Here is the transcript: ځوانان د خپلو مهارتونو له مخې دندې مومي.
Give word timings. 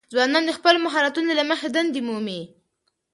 ځوانان 0.13 0.43
د 0.45 0.51
خپلو 0.57 0.77
مهارتونو 0.85 1.31
له 1.39 1.43
مخې 1.49 1.67
دندې 1.75 2.01
مومي. 2.07 2.41